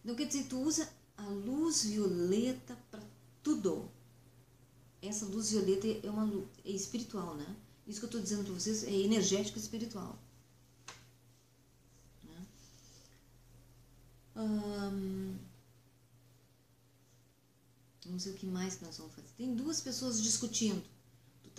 Então 0.03 0.15
quer 0.15 0.25
dizer, 0.25 0.45
tu 0.45 0.59
usa 0.59 0.89
a 1.17 1.27
luz 1.27 1.83
violeta 1.83 2.75
para 2.89 3.03
tudo. 3.43 3.89
Essa 5.01 5.25
luz 5.25 5.51
violeta 5.51 5.87
é 5.87 6.09
uma 6.09 6.43
é 6.65 6.71
espiritual, 6.71 7.35
né? 7.35 7.55
Isso 7.85 7.99
que 7.99 8.05
eu 8.05 8.07
estou 8.07 8.21
dizendo 8.21 8.43
para 8.45 8.53
vocês 8.53 8.83
é 8.83 8.91
energético 8.91 9.59
espiritual. 9.59 10.17
Hum, 14.39 15.37
não 18.05 18.17
sei 18.17 18.31
o 18.31 18.35
que 18.35 18.47
mais 18.47 18.75
que 18.75 18.85
nós 18.85 18.97
vamos 18.97 19.13
fazer. 19.13 19.27
Tem 19.37 19.53
duas 19.53 19.81
pessoas 19.81 20.21
discutindo 20.21 20.83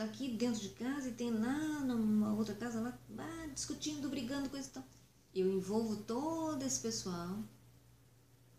tá 0.01 0.07
aqui 0.07 0.29
dentro 0.29 0.59
de 0.59 0.71
casa 0.71 1.11
e 1.11 1.13
tem 1.13 1.31
lá 1.31 1.81
numa 1.81 2.33
outra 2.33 2.55
casa 2.55 2.81
lá, 2.81 2.99
lá 3.11 3.47
discutindo, 3.53 4.09
brigando, 4.09 4.49
coisa 4.49 4.67
e 4.67 4.71
tal. 4.71 4.85
Eu 5.35 5.53
envolvo 5.53 5.97
todo 5.97 6.63
esse 6.63 6.81
pessoal 6.81 7.39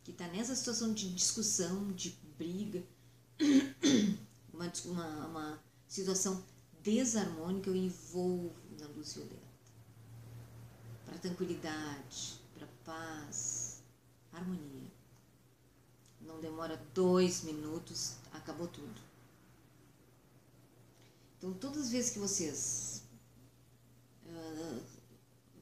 que 0.03 0.11
está 0.11 0.27
nessa 0.27 0.55
situação 0.55 0.93
de 0.93 1.11
discussão, 1.11 1.91
de 1.93 2.15
briga, 2.37 2.83
uma, 4.53 4.71
uma, 4.85 5.27
uma 5.27 5.63
situação 5.87 6.43
desarmônica, 6.83 7.71
eu 7.71 7.75
envolvo 7.75 8.53
na 8.79 8.85
luz 8.89 9.13
violeta. 9.13 9.41
Para 11.07 11.17
tranquilidade, 11.17 12.39
para 12.53 12.67
paz, 12.85 13.60
harmonia. 14.33 14.91
Não 16.21 16.39
demora 16.39 16.81
dois 16.93 17.43
minutos, 17.43 18.15
acabou 18.31 18.67
tudo. 18.67 19.01
Então, 21.37 21.53
todas 21.53 21.83
as 21.83 21.91
vezes 21.91 22.11
que 22.11 22.19
vocês 22.19 23.03
uh, 24.25 24.81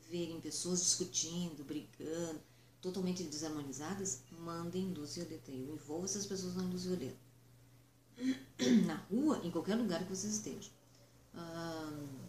verem 0.10 0.42
pessoas 0.42 0.82
discutindo, 0.82 1.64
brigando, 1.64 2.42
totalmente 2.82 3.24
desarmonizadas, 3.24 4.24
mandem 4.32 4.94
luz 4.94 5.16
violeta. 5.16 5.52
Eu 5.52 5.74
envolvo 5.74 6.06
essas 6.06 6.26
pessoas 6.26 6.56
na 6.56 6.64
luz 6.64 6.86
violeta. 6.86 7.18
Na 8.86 8.96
rua, 9.10 9.40
em 9.46 9.52
qualquer 9.52 9.76
lugar 9.76 10.04
que 10.04 10.14
vocês 10.14 10.34
estejam. 10.34 10.72
Uh, 11.34 12.29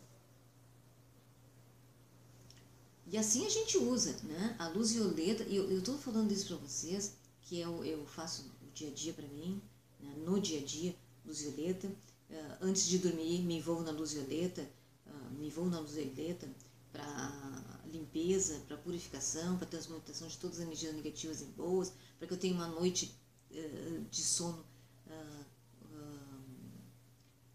e 3.10 3.18
assim 3.18 3.44
a 3.44 3.48
gente 3.48 3.76
usa, 3.76 4.12
né? 4.22 4.54
A 4.56 4.68
luz 4.68 4.92
violeta, 4.92 5.42
e 5.42 5.56
eu 5.56 5.78
estou 5.78 5.98
falando 5.98 6.30
isso 6.30 6.46
para 6.46 6.56
vocês, 6.58 7.16
que 7.42 7.58
eu, 7.58 7.84
eu 7.84 8.06
faço 8.06 8.48
o 8.62 8.70
dia 8.72 8.88
a 8.88 8.92
dia 8.92 9.12
para 9.12 9.26
mim, 9.26 9.60
né? 9.98 10.14
no 10.24 10.38
dia 10.40 10.60
a 10.60 10.64
dia, 10.64 10.94
luz 11.26 11.40
violeta. 11.40 11.88
Uh, 11.88 12.56
antes 12.60 12.86
de 12.86 12.98
dormir, 12.98 13.42
me 13.42 13.56
envolvo 13.56 13.82
na 13.82 13.90
luz 13.90 14.12
violeta, 14.12 14.62
uh, 15.08 15.34
me 15.34 15.48
envolvo 15.48 15.70
na 15.70 15.80
luz 15.80 15.94
violeta 15.94 16.48
para 16.92 17.82
limpeza, 17.92 18.60
para 18.68 18.76
purificação, 18.76 19.56
para 19.58 19.66
transmutação 19.66 20.28
de 20.28 20.38
todas 20.38 20.60
as 20.60 20.62
energias 20.62 20.94
negativas 20.94 21.40
e 21.40 21.46
boas, 21.46 21.92
para 22.16 22.28
que 22.28 22.34
eu 22.34 22.38
tenha 22.38 22.54
uma 22.54 22.68
noite 22.68 23.12
uh, 23.50 24.04
de 24.08 24.22
sono 24.22 24.64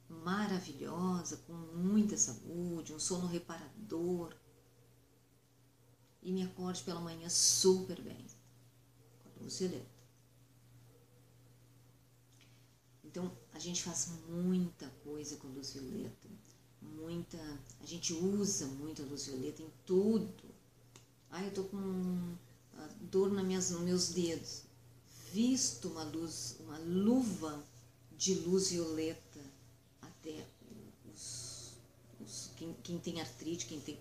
maravilhosa, 0.10 1.38
com 1.46 1.54
muita 1.54 2.18
saúde, 2.18 2.92
um 2.92 3.00
sono 3.00 3.28
reparador 3.28 4.36
e 6.26 6.32
me 6.32 6.42
acorde 6.42 6.82
pela 6.82 7.00
manhã 7.00 7.30
super 7.30 8.02
bem, 8.02 8.26
com 9.24 9.30
a 9.30 9.44
luz 9.44 9.60
violeta. 9.60 9.86
Então, 13.04 13.32
a 13.54 13.60
gente 13.60 13.84
faz 13.84 14.10
muita 14.28 14.90
coisa 15.04 15.38
com 15.38 15.48
a 15.48 15.52
luz 15.52 15.74
violeta, 15.74 16.28
muita, 16.82 17.38
a 17.80 17.86
gente 17.86 18.12
usa 18.12 18.66
muito 18.66 19.04
a 19.04 19.06
luz 19.06 19.28
violeta 19.28 19.62
em 19.62 19.72
tudo. 19.86 20.44
Ah, 21.30 21.44
eu 21.44 21.54
tô 21.54 21.64
com 21.66 22.36
dor 23.02 23.32
nas 23.32 23.46
minhas, 23.46 23.70
nos 23.70 23.82
meus 23.82 24.10
dedos. 24.10 24.64
Visto 25.32 25.90
uma 25.90 26.04
luz, 26.06 26.56
uma 26.62 26.80
luva 26.80 27.64
de 28.18 28.34
luz 28.34 28.72
violeta 28.72 29.42
até 30.02 30.44
os, 31.14 31.74
os 32.20 32.50
quem, 32.58 32.74
quem 32.82 32.98
tem 32.98 33.22
artrite, 33.22 33.68
quem 33.68 33.80
tem 33.80 34.00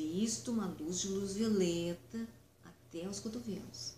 visto 0.00 0.50
uma 0.50 0.66
luz 0.66 1.00
de 1.00 1.08
luz 1.08 1.34
violeta 1.34 2.26
até 2.64 3.08
os 3.08 3.20
cotovelos, 3.20 3.94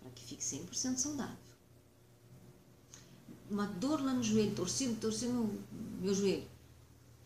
para 0.00 0.10
que 0.10 0.24
fique 0.24 0.42
100% 0.42 0.96
saudável. 0.96 1.36
Uma 3.50 3.66
dor 3.66 4.02
lá 4.02 4.12
no 4.12 4.22
joelho, 4.22 4.54
torci, 4.54 4.88
torci 5.00 5.26
meu, 5.26 5.50
meu 6.00 6.14
joelho. 6.14 6.48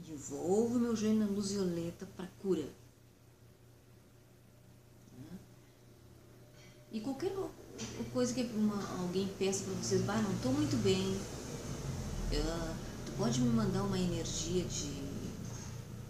Envolvo 0.09 0.79
meu 0.79 0.95
joelho 0.95 1.21
na 1.21 1.27
luz 1.27 1.53
violeta 1.53 2.07
para 2.17 2.27
cura. 2.41 2.69
E 6.91 7.01
qualquer 7.01 7.33
coisa 8.13 8.33
que 8.33 8.43
uma, 8.55 8.83
alguém 9.01 9.29
peça 9.39 9.65
para 9.65 9.75
vocês, 9.75 10.03
bah, 10.03 10.21
não 10.21 10.33
estou 10.33 10.53
muito 10.53 10.77
bem, 10.83 11.15
uh, 12.33 12.75
tu 13.05 13.13
pode 13.19 13.41
me 13.41 13.51
mandar 13.51 13.83
uma 13.83 13.99
energia 13.99 14.65
de 14.65 14.98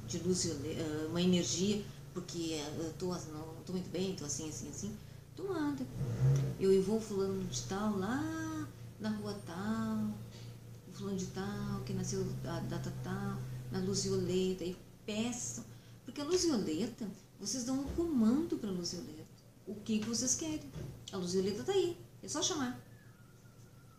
de 0.09 0.19
luz, 0.19 0.47
eh, 0.47 1.07
uma 1.09 1.21
energia, 1.21 1.85
porque 2.15 2.61
eu 2.79 2.93
tô, 2.95 3.09
não 3.09 3.61
estou 3.61 3.75
muito 3.75 3.91
bem, 3.91 4.13
estou 4.13 4.27
assim, 4.27 4.49
assim, 4.49 4.69
assim, 4.71 4.97
tu 5.37 5.45
manda. 5.45 5.87
Eu 6.59 6.73
envolvo 6.73 7.05
fulano 7.05 7.45
de 7.45 7.63
tal 7.65 7.97
lá 7.99 8.67
na 8.99 9.11
rua 9.11 9.39
tal, 9.47 10.11
o 10.89 10.93
fulano 10.93 11.19
de 11.19 11.27
tal, 11.27 11.81
que 11.85 11.93
nasceu 11.93 12.27
a 12.47 12.61
data 12.61 12.93
tal, 13.05 13.39
na 13.71 13.79
luz 13.81 14.05
violeta, 14.05 14.65
e 14.65 14.77
peçam. 15.05 15.65
Porque 16.05 16.23
a 16.23 16.25
luz 16.25 16.45
violeta, 16.45 17.07
vocês 17.39 17.65
dão 17.65 17.79
um 17.81 17.85
comando 17.91 18.57
para 18.57 18.71
a 18.71 18.73
luz 18.73 18.93
violeta. 18.93 19.29
O 19.67 19.75
que, 19.75 19.99
que 19.99 20.09
vocês 20.09 20.35
querem? 20.35 20.63
A 21.13 21.19
luz 21.19 21.35
violeta 21.35 21.61
está 21.61 21.73
aí, 21.73 21.97
é 22.23 22.29
só 22.29 22.43
chamar. 22.43 22.81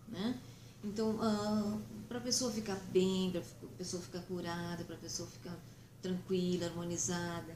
Né? 0.08 0.39
Então, 0.84 1.12
uh, 1.17 1.22
ah, 1.22 1.78
para 2.08 2.17
a 2.17 2.22
pessoa 2.22 2.52
ficar 2.52 2.76
bem, 2.91 3.30
para 3.32 3.41
a 3.41 3.78
pessoa 3.78 4.02
ficar 4.02 4.22
curada, 4.22 4.84
para 4.84 4.95
a 4.95 5.00
pessoa 5.00 5.30
ficar 5.30 5.56
tranquila, 6.02 6.66
harmonizada. 6.66 7.56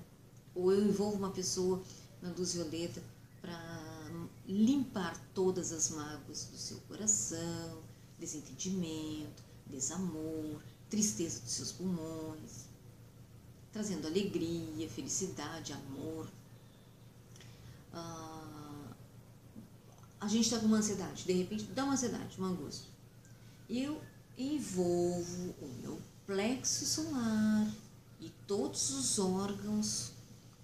Ou 0.56 0.72
eu 0.72 0.84
envolvo 0.84 1.18
uma 1.18 1.32
pessoa 1.32 1.82
na 2.22 2.30
luz 2.30 2.54
violeta 2.54 3.02
para 3.42 3.84
limpar 4.48 5.20
todas 5.34 5.72
as 5.72 5.90
mágoas 5.90 6.46
do 6.46 6.58
seu 6.58 6.78
coração, 6.88 7.82
desentendimento, 8.20 9.44
desamor, 9.68 10.62
tristeza 10.90 11.42
dos 11.42 11.52
seus 11.52 11.72
pulmões, 11.72 12.66
trazendo 13.72 14.08
alegria, 14.08 14.88
felicidade, 14.90 15.74
amor. 15.74 16.30
Ah, 17.92 18.94
a 20.22 20.28
gente 20.28 20.46
está 20.46 20.60
com 20.60 20.68
uma 20.68 20.78
ansiedade, 20.78 21.26
de 21.26 21.34
repente 21.34 21.66
dá 21.66 21.84
uma 21.84 21.94
ansiedade, 21.94 22.38
uma 22.38 22.50
angústia. 22.50 22.88
Eu 23.70 24.02
envolvo 24.38 25.56
o 25.62 25.68
meu 25.82 26.02
plexo 26.26 26.86
solar 26.86 27.68
e 28.24 28.30
todos 28.48 28.92
os 28.92 29.20
órgãos 29.20 30.14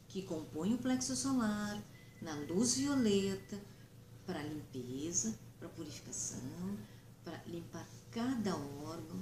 que 0.07 0.21
compõem 0.21 0.75
o 0.75 0.77
plexo 0.77 1.13
solar 1.13 1.77
na 2.21 2.33
luz 2.35 2.77
violeta 2.77 3.59
para 4.25 4.41
limpeza, 4.41 5.37
para 5.59 5.67
purificação, 5.67 6.77
para 7.21 7.41
limpar 7.45 7.85
cada 8.11 8.55
órgão 8.55 9.19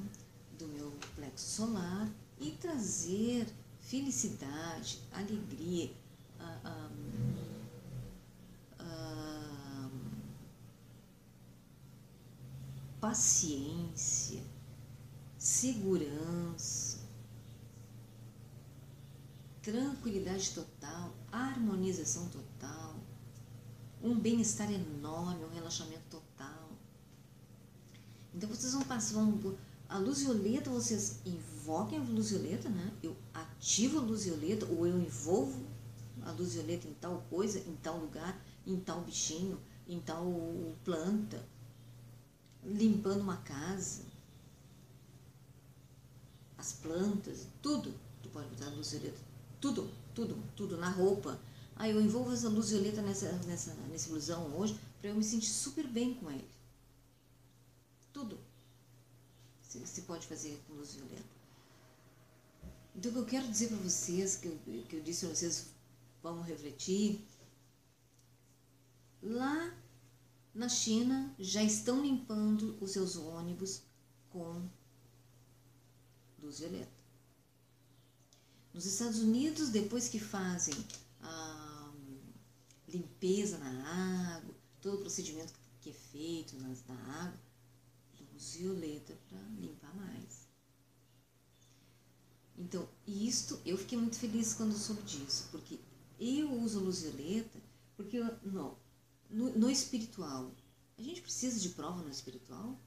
do 0.59 0.67
meu 0.67 0.91
plexo 1.15 1.47
solar 1.47 2.07
e 2.39 2.51
trazer 2.51 3.47
felicidade, 3.79 4.99
alegria, 5.11 5.91
paciência, 13.01 14.43
segurança 15.39 16.86
tranquilidade 19.67 20.51
total, 20.51 21.13
harmonização 21.29 22.29
total, 22.29 22.95
um 24.01 24.17
bem-estar 24.17 24.71
enorme, 24.71 25.43
um 25.43 25.53
relaxamento 25.53 26.03
total. 26.09 26.69
Então 28.33 28.47
vocês 28.47 28.71
vão 28.71 28.83
passar, 28.83 29.19
a 29.89 29.97
luz 29.97 30.21
violeta, 30.21 30.69
vocês 30.69 31.19
invoquem 31.25 31.99
a 31.99 32.01
luz 32.01 32.29
violeta, 32.29 32.69
né? 32.69 32.93
Eu 33.03 33.13
ativo 33.33 33.99
a 33.99 34.01
luz 34.01 34.23
violeta 34.23 34.65
ou 34.67 34.87
eu 34.87 35.01
envolvo 35.01 35.65
a 36.21 36.31
luz 36.31 36.53
violeta 36.53 36.87
em 36.87 36.93
tal 36.93 37.25
coisa, 37.29 37.59
em 37.59 37.75
tal 37.75 37.97
lugar, 37.97 38.41
em 38.65 38.79
tal 38.79 39.01
bichinho, 39.01 39.59
em 39.85 39.99
tal 39.99 40.23
planta, 40.85 41.45
limpando 42.63 43.19
uma 43.19 43.37
casa, 43.37 44.03
as 46.57 46.71
plantas, 46.71 47.47
tudo. 47.61 47.93
Tu 48.23 48.29
pode 48.29 48.47
botar 48.47 48.67
a 48.67 48.69
luz 48.69 48.91
violeta 48.91 49.26
tudo, 49.59 49.89
tudo, 50.13 50.43
tudo 50.55 50.77
na 50.77 50.89
roupa. 50.89 51.39
Aí 51.75 51.91
eu 51.91 52.01
envolvo 52.01 52.33
essa 52.33 52.49
luz 52.49 52.71
violeta 52.71 53.01
nessa, 53.01 53.31
nessa, 53.45 53.73
nesse 53.91 54.09
blusão 54.09 54.55
hoje 54.57 54.79
para 54.99 55.09
eu 55.09 55.15
me 55.15 55.23
sentir 55.23 55.49
super 55.49 55.87
bem 55.87 56.15
com 56.15 56.31
ele. 56.31 56.47
Tudo 58.11 58.39
se, 59.61 59.85
se 59.85 60.01
pode 60.03 60.25
fazer 60.25 60.59
com 60.67 60.73
luz 60.73 60.95
violeta. 60.95 61.37
Então 62.95 63.11
o 63.11 63.13
que 63.13 63.19
eu 63.19 63.25
quero 63.25 63.47
dizer 63.47 63.67
para 63.67 63.77
vocês, 63.77 64.37
que 64.37 64.47
eu, 64.47 64.57
que 64.89 64.95
eu 64.95 65.01
disse 65.01 65.25
vocês, 65.25 65.67
vamos 66.23 66.47
refletir. 66.47 67.23
Lá 69.21 69.75
na 70.53 70.67
China 70.67 71.33
já 71.37 71.61
estão 71.61 72.01
limpando 72.01 72.75
os 72.81 72.91
seus 72.91 73.15
ônibus 73.15 73.83
com 74.31 74.67
luz 76.41 76.59
violeta. 76.59 76.96
Nos 78.77 78.85
Estados 78.85 79.17
Unidos, 79.21 79.69
depois 79.69 80.07
que 80.07 80.19
fazem 80.19 80.75
a 81.19 81.91
limpeza 82.87 83.57
na 83.57 84.35
água, 84.35 84.53
todo 84.79 84.97
o 84.97 85.01
procedimento 85.01 85.51
que 85.81 85.89
é 85.89 85.93
feito 85.93 86.55
na, 86.59 86.67
na 86.87 87.23
água, 87.23 87.39
luz 88.31 88.53
violeta 88.53 89.17
para 89.27 89.39
limpar 89.59 89.95
mais. 89.95 90.47
Então, 92.55 92.87
isto, 93.07 93.59
eu 93.65 93.79
fiquei 93.79 93.97
muito 93.97 94.19
feliz 94.19 94.53
quando 94.53 94.77
soube 94.77 95.01
disso, 95.01 95.47
porque 95.49 95.79
eu 96.19 96.53
uso 96.61 96.79
luz 96.79 97.01
violeta, 97.01 97.59
porque 97.95 98.19
não, 98.43 98.77
no, 99.27 99.57
no 99.57 99.71
espiritual, 99.71 100.51
a 100.99 101.01
gente 101.01 101.23
precisa 101.23 101.59
de 101.59 101.69
prova 101.69 102.03
no 102.03 102.11
espiritual? 102.11 102.79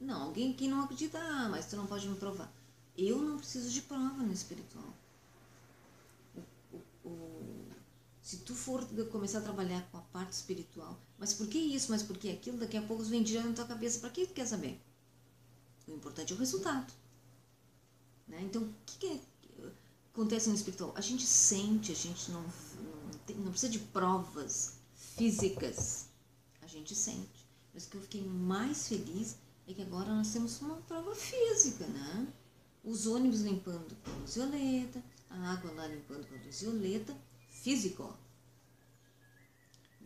Não, 0.00 0.22
alguém 0.22 0.52
que 0.52 0.68
não 0.68 0.84
acredita, 0.84 1.18
ah, 1.18 1.48
mas 1.48 1.66
tu 1.66 1.74
não 1.74 1.88
pode 1.88 2.08
me 2.08 2.14
provar. 2.14 2.54
Eu 2.96 3.20
não 3.20 3.38
preciso 3.38 3.68
de 3.72 3.82
prova 3.82 4.22
no 4.22 4.32
espiritual 4.32 4.94
o, 7.06 7.68
se 8.20 8.38
tu 8.38 8.54
for 8.54 8.84
começar 9.10 9.38
a 9.38 9.42
trabalhar 9.42 9.88
com 9.90 9.98
a 9.98 10.02
parte 10.02 10.32
espiritual, 10.32 11.00
mas 11.18 11.32
por 11.32 11.46
que 11.46 11.58
isso, 11.58 11.90
mas 11.90 12.02
por 12.02 12.18
que 12.18 12.30
aquilo, 12.30 12.58
daqui 12.58 12.76
a 12.76 12.82
pouco 12.82 13.02
vem 13.04 13.22
direto 13.22 13.46
na 13.46 13.54
tua 13.54 13.66
cabeça, 13.66 14.00
para 14.00 14.10
que 14.10 14.26
tu 14.26 14.34
quer 14.34 14.46
saber? 14.46 14.80
O 15.86 15.92
importante 15.92 16.32
é 16.32 16.36
o 16.36 16.38
resultado. 16.38 16.92
Né? 18.26 18.42
Então, 18.42 18.62
o 18.62 18.74
que, 18.84 18.98
que 18.98 19.20
acontece 20.12 20.48
no 20.48 20.56
espiritual? 20.56 20.92
A 20.96 21.00
gente 21.00 21.24
sente, 21.24 21.92
a 21.92 21.94
gente 21.94 22.32
não, 22.32 22.42
não, 22.42 23.18
tem, 23.24 23.36
não 23.36 23.52
precisa 23.52 23.70
de 23.70 23.78
provas 23.78 24.78
físicas. 24.94 26.08
A 26.60 26.66
gente 26.66 26.94
sente. 26.94 27.46
Mas 27.72 27.86
o 27.86 27.90
que 27.90 27.96
eu 27.96 28.02
fiquei 28.02 28.24
mais 28.24 28.88
feliz 28.88 29.36
é 29.68 29.72
que 29.72 29.82
agora 29.82 30.12
nós 30.12 30.32
temos 30.32 30.60
uma 30.60 30.76
prova 30.78 31.14
física, 31.14 31.86
né? 31.86 32.26
Os 32.82 33.06
ônibus 33.06 33.40
limpando 33.42 33.96
com 34.02 34.10
luz 34.20 34.34
violeta, 34.34 35.02
a 35.30 35.52
água 35.52 35.72
lá 35.72 35.86
limpando 35.86 36.26
luz 36.44 36.60
violeta, 36.60 37.16
físico. 37.50 38.16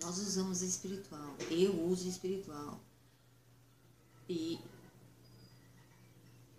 Nós 0.02 0.18
usamos 0.18 0.62
espiritual. 0.62 1.36
Eu 1.50 1.84
uso 1.86 2.08
espiritual. 2.08 2.80
E 4.28 4.58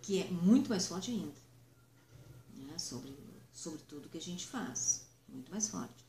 que 0.01 0.21
é 0.21 0.27
muito 0.29 0.69
mais 0.69 0.87
forte 0.87 1.11
ainda. 1.11 1.33
Né? 2.55 2.77
Sobre, 2.77 3.15
sobre 3.53 3.79
tudo 3.83 4.09
que 4.09 4.17
a 4.17 4.21
gente 4.21 4.45
faz. 4.45 5.07
Muito 5.27 5.49
mais 5.51 5.69
forte. 5.69 6.05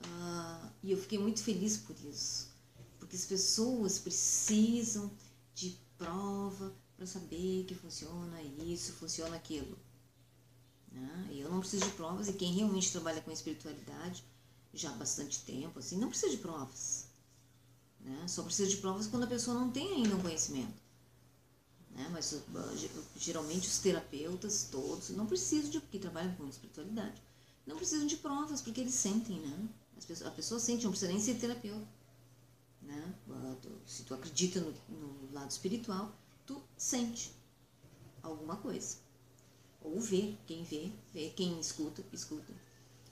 Uh, 0.00 0.70
e 0.82 0.92
eu 0.92 0.98
fiquei 0.98 1.18
muito 1.18 1.42
feliz 1.42 1.78
por 1.78 1.96
isso. 2.04 2.50
Porque 2.98 3.16
as 3.16 3.24
pessoas 3.24 3.98
precisam 3.98 5.10
de 5.54 5.78
prova 5.96 6.74
para 6.96 7.06
saber 7.06 7.64
que 7.64 7.74
funciona 7.74 8.42
isso, 8.42 8.92
funciona 8.94 9.36
aquilo. 9.36 9.78
Né? 10.96 11.28
Eu 11.32 11.50
não 11.50 11.60
preciso 11.60 11.84
de 11.84 11.90
provas 11.92 12.28
e 12.28 12.32
quem 12.32 12.54
realmente 12.54 12.90
trabalha 12.90 13.20
com 13.20 13.30
espiritualidade 13.30 14.24
já 14.72 14.90
há 14.90 14.94
bastante 14.94 15.40
tempo, 15.40 15.78
assim, 15.78 15.98
não 15.98 16.08
precisa 16.08 16.32
de 16.32 16.38
provas. 16.38 17.06
Né? 18.00 18.26
Só 18.26 18.42
precisa 18.42 18.70
de 18.70 18.78
provas 18.78 19.06
quando 19.06 19.24
a 19.24 19.26
pessoa 19.26 19.58
não 19.58 19.70
tem 19.70 19.92
ainda 19.92 20.14
um 20.14 20.22
conhecimento. 20.22 20.74
Né? 21.90 22.08
Mas 22.10 22.32
uh, 22.32 22.42
geralmente 23.16 23.68
os 23.68 23.78
terapeutas 23.78 24.68
todos 24.70 25.10
não 25.10 25.26
precisam 25.26 25.70
de, 25.70 25.80
porque 25.80 25.98
trabalham 25.98 26.34
com 26.34 26.48
espiritualidade, 26.48 27.22
não 27.66 27.76
precisam 27.76 28.06
de 28.06 28.16
provas, 28.16 28.62
porque 28.62 28.80
eles 28.80 28.94
sentem, 28.94 29.40
né? 29.40 29.68
Pessoas, 30.06 30.28
a 30.28 30.30
pessoa 30.30 30.60
sente, 30.60 30.84
não 30.84 30.90
precisa 30.90 31.10
nem 31.10 31.20
ser 31.20 31.34
terapeuta. 31.34 31.88
Né? 32.82 33.14
Se 33.86 34.02
tu 34.04 34.14
acredita 34.14 34.60
no, 34.60 34.72
no 34.88 35.32
lado 35.32 35.50
espiritual, 35.50 36.14
tu 36.46 36.62
sente 36.76 37.32
alguma 38.22 38.56
coisa. 38.56 38.98
Ou 39.86 40.00
vê, 40.00 40.34
quem 40.46 40.64
vê, 40.64 40.90
vê, 41.14 41.30
quem 41.30 41.60
escuta, 41.60 42.04
escuta. 42.12 42.52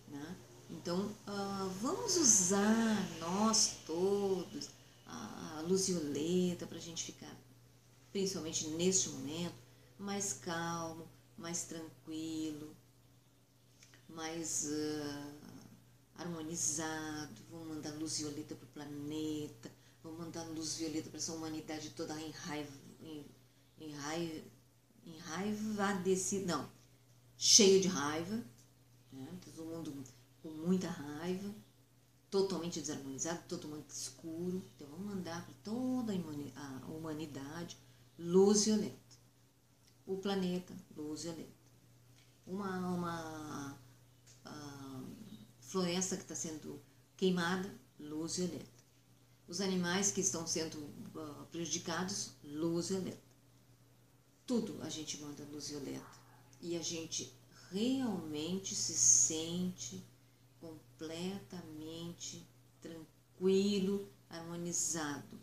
Né? 0.08 0.36
Então, 0.70 1.06
uh, 1.06 1.68
vamos 1.80 2.16
usar 2.16 2.96
nós 3.20 3.76
todos 3.86 4.70
a 5.06 5.62
luz 5.68 5.86
violeta 5.86 6.66
para 6.66 6.78
a 6.78 6.80
gente 6.80 7.04
ficar, 7.04 7.32
principalmente 8.12 8.66
neste 8.70 9.08
momento, 9.10 9.54
mais 9.98 10.32
calmo, 10.32 11.06
mais 11.38 11.62
tranquilo, 11.62 12.74
mais 14.08 14.66
uh, 14.66 15.34
harmonizado. 16.16 17.34
Vamos 17.52 17.68
mandar 17.68 17.92
luz 17.92 18.18
violeta 18.18 18.56
para 18.56 18.64
o 18.66 18.68
planeta, 18.68 19.70
vamos 20.02 20.18
mandar 20.18 20.42
luz 20.48 20.74
violeta 20.74 21.08
para 21.08 21.18
essa 21.18 21.32
humanidade 21.32 21.90
toda 21.90 22.20
em 22.20 22.30
raiva, 22.30 22.72
desse, 26.04 26.40
não, 26.40 26.68
cheio 27.36 27.80
de 27.80 27.88
raiva, 27.88 28.44
né? 29.12 29.38
todo 29.44 29.64
mundo 29.64 30.04
com 30.42 30.50
muita 30.50 30.88
raiva, 30.88 31.52
totalmente 32.30 32.80
desarmonizado, 32.80 33.42
totalmente 33.48 33.90
escuro. 33.90 34.62
Então 34.76 34.86
vamos 34.88 35.06
mandar 35.06 35.44
para 35.44 35.54
toda 35.64 36.12
a 36.12 36.86
humanidade 36.88 37.78
luz 38.18 38.66
violeta. 38.66 38.94
O 40.06 40.18
planeta, 40.18 40.74
luz 40.96 41.22
violeta. 41.22 41.54
Uma, 42.46 42.78
uma 42.90 43.78
uh, 44.44 45.06
floresta 45.60 46.16
que 46.16 46.22
está 46.22 46.34
sendo 46.34 46.80
queimada, 47.16 47.74
luz 47.98 48.36
violeta. 48.36 48.74
Os 49.48 49.60
animais 49.60 50.10
que 50.10 50.20
estão 50.20 50.46
sendo 50.46 50.76
uh, 50.78 51.46
prejudicados, 51.50 52.32
luz 52.42 52.88
violeta. 52.90 53.23
Tudo 54.46 54.76
a 54.82 54.88
gente 54.88 55.20
manda 55.20 55.44
luz 55.52 55.70
violeta. 55.70 56.04
E 56.60 56.76
a 56.76 56.82
gente 56.82 57.32
realmente 57.70 58.74
se 58.74 58.94
sente 58.94 60.02
completamente 60.60 62.46
tranquilo, 62.80 64.08
harmonizado. 64.28 65.38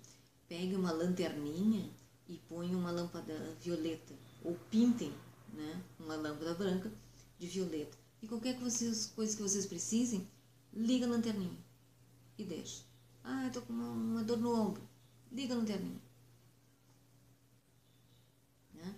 Pegue 0.48 0.76
uma 0.76 0.92
lanterninha 0.92 1.90
e 2.28 2.38
põe 2.50 2.74
uma 2.76 2.92
lâmpada 2.92 3.34
violeta, 3.62 4.14
ou 4.44 4.56
pintem 4.70 5.14
né, 5.54 5.84
uma 6.00 6.16
lâmpada 6.16 6.54
branca 6.54 6.92
de 7.38 7.48
violeta. 7.48 7.98
E 8.22 8.28
qualquer 8.28 8.58
coisa 8.60 9.36
que 9.36 9.42
vocês 9.42 9.66
precisem, 9.66 10.28
liga 10.74 11.06
a 11.06 11.10
lanterninha 11.10 11.58
e 12.38 12.44
deixa. 12.44 12.84
Ah, 13.24 13.46
eu 13.46 13.52
tô 13.52 13.62
com 13.62 13.74
uma, 13.74 13.90
uma 13.90 14.24
dor 14.24 14.38
no 14.38 14.54
ombro. 14.54 14.82
Liga 15.32 15.54
a 15.54 15.58
lanterninha. 15.58 16.02
Né? 18.74 18.96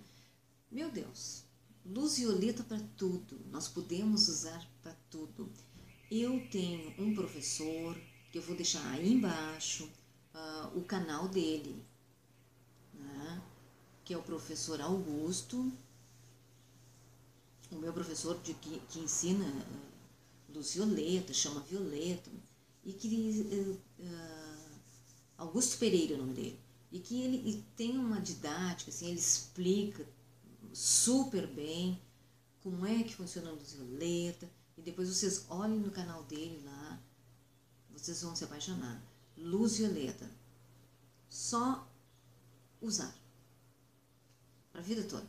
Meu 0.73 0.89
Deus, 0.89 1.43
luz 1.85 2.17
violeta 2.17 2.63
para 2.63 2.79
tudo. 2.97 3.39
Nós 3.51 3.67
podemos 3.67 4.27
usar 4.27 4.67
para 4.81 4.91
tudo. 5.11 5.47
Eu 6.09 6.49
tenho 6.49 6.91
um 6.97 7.13
professor, 7.13 7.95
que 8.31 8.39
eu 8.39 8.41
vou 8.41 8.55
deixar 8.55 8.83
aí 8.89 9.13
embaixo, 9.13 9.87
uh, 10.33 10.75
o 10.75 10.83
canal 10.83 11.27
dele, 11.27 11.79
né? 12.91 13.43
que 14.03 14.15
é 14.15 14.17
o 14.17 14.23
professor 14.23 14.81
Augusto, 14.81 15.71
o 17.69 17.75
meu 17.75 17.93
professor 17.93 18.41
de, 18.41 18.55
que, 18.55 18.79
que 18.89 18.97
ensina 18.97 19.45
uh, 19.45 20.53
luz 20.55 20.73
violeta, 20.73 21.35
chama 21.35 21.59
violeta, 21.59 22.31
e 22.83 22.93
que 22.93 23.77
uh, 23.99 24.09
Augusto 25.37 25.77
Pereira 25.77 26.13
é 26.13 26.15
o 26.15 26.21
nome 26.21 26.33
dele, 26.33 26.59
e 26.91 26.99
que 26.99 27.21
ele 27.21 27.47
e 27.47 27.61
tem 27.75 27.95
uma 27.95 28.19
didática, 28.19 28.89
assim, 28.89 29.09
ele 29.09 29.19
explica 29.19 30.03
super 30.73 31.47
bem 31.47 32.01
como 32.61 32.85
é 32.85 33.03
que 33.03 33.15
funciona 33.15 33.49
a 33.49 33.53
luz 33.53 33.73
violeta, 33.73 34.49
e 34.77 34.81
depois 34.81 35.09
vocês 35.09 35.45
olhem 35.49 35.79
no 35.79 35.91
canal 35.91 36.23
dele 36.23 36.61
lá, 36.65 36.99
vocês 37.91 38.21
vão 38.21 38.35
se 38.35 38.43
apaixonar. 38.43 39.01
Luz 39.37 39.77
violeta. 39.77 40.29
Só 41.29 41.87
usar. 42.81 43.15
Para 44.71 44.81
a 44.81 44.83
vida 44.83 45.03
toda. 45.03 45.27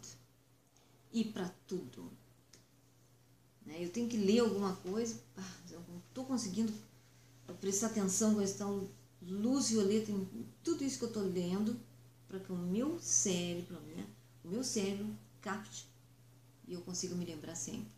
E 1.12 1.24
para 1.24 1.48
tudo. 1.66 2.10
Né? 3.66 3.84
Eu 3.84 3.90
tenho 3.90 4.08
que 4.08 4.16
ler 4.16 4.40
alguma 4.40 4.74
coisa, 4.76 5.20
eu 5.70 5.80
não 5.88 5.98
estou 5.98 6.24
conseguindo 6.24 6.72
prestar 7.60 7.88
atenção 7.88 8.34
com 8.34 8.40
essa 8.40 8.64
luz 9.22 9.70
violeta 9.70 10.10
em 10.10 10.46
tudo 10.62 10.84
isso 10.84 10.98
que 10.98 11.04
eu 11.04 11.08
estou 11.08 11.22
lendo, 11.22 11.78
para 12.26 12.40
que 12.40 12.52
o 12.52 12.56
meu 12.56 12.98
cérebro, 13.00 13.80
né, 13.80 14.06
o 14.42 14.48
meu 14.48 14.64
cérebro 14.64 15.06
capte 15.44 15.86
e 16.66 16.72
eu 16.72 16.80
consiga 16.80 17.14
me 17.14 17.26
lembrar 17.26 17.54
sempre. 17.54 17.92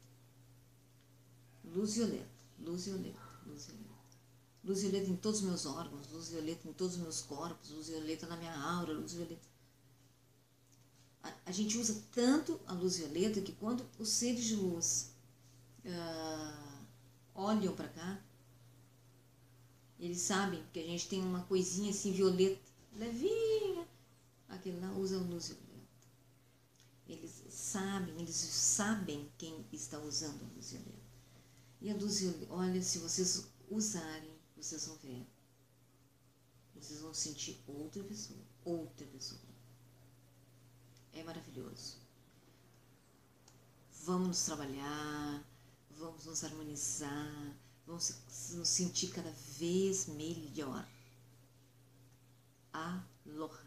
Luz 1.64 1.94
violeta, 1.94 2.28
luz 2.58 2.86
violeta, 2.86 3.20
luz 3.46 3.66
violeta. 3.66 3.86
Luz 4.64 4.82
violeta 4.82 5.08
em 5.08 5.16
todos 5.16 5.40
os 5.40 5.46
meus 5.46 5.64
órgãos, 5.64 6.10
luz 6.10 6.28
violeta 6.30 6.68
em 6.68 6.72
todos 6.72 6.96
os 6.96 7.00
meus 7.00 7.20
corpos, 7.20 7.70
luz 7.70 7.86
violeta 7.86 8.26
na 8.26 8.36
minha 8.36 8.56
aura, 8.60 8.92
luz 8.92 9.12
violeta. 9.12 9.48
A, 11.22 11.32
a 11.46 11.52
gente 11.52 11.78
usa 11.78 12.02
tanto 12.10 12.60
a 12.66 12.72
luz 12.72 12.98
violeta 12.98 13.40
que 13.40 13.52
quando 13.52 13.86
os 13.96 14.08
seres 14.08 14.44
de 14.44 14.56
luz 14.56 15.12
uh, 15.84 16.86
olham 17.34 17.76
para 17.76 17.88
cá, 17.88 18.20
eles 20.00 20.20
sabem 20.20 20.62
que 20.72 20.80
a 20.80 20.86
gente 20.86 21.08
tem 21.08 21.22
uma 21.22 21.44
coisinha 21.44 21.90
assim 21.90 22.10
violeta, 22.10 22.60
levinha. 22.96 23.86
Aquele 24.48 24.80
lá 24.80 24.92
usa 24.92 25.18
luz 25.18 25.48
violeta. 25.48 25.66
Eles 27.08 27.35
sabem, 27.76 28.18
eles 28.18 28.34
sabem 28.36 29.30
quem 29.36 29.66
está 29.70 29.98
usando 29.98 30.42
a 30.42 30.54
luz 30.54 30.70
violeta. 30.70 30.96
E 31.82 31.90
a 31.90 31.94
luz 31.94 32.20
violeta, 32.20 32.46
olha, 32.54 32.82
se 32.82 32.98
vocês 32.98 33.48
usarem, 33.70 34.32
vocês 34.56 34.86
vão 34.86 34.96
ver. 34.96 35.26
Vocês 36.74 37.00
vão 37.00 37.12
sentir 37.12 37.62
outra 37.66 38.02
pessoa, 38.02 38.40
outra 38.64 39.06
pessoa. 39.06 39.40
É 41.12 41.22
maravilhoso. 41.22 41.98
Vamos 44.04 44.28
nos 44.28 44.44
trabalhar, 44.44 45.44
vamos 45.90 46.24
nos 46.24 46.44
harmonizar, 46.44 47.56
vamos 47.86 48.14
nos 48.52 48.68
sentir 48.68 49.08
cada 49.08 49.30
vez 49.30 50.06
melhor. 50.06 50.88
Aloha. 52.72 53.65